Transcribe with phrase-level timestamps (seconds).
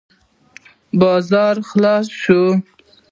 [0.99, 2.41] بازار خلاص شو.